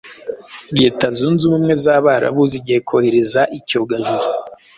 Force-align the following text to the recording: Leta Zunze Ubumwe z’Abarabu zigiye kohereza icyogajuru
Leta 0.77 1.05
Zunze 1.17 1.43
Ubumwe 1.45 1.73
z’Abarabu 1.83 2.41
zigiye 2.51 2.79
kohereza 2.87 3.41
icyogajuru 3.57 4.07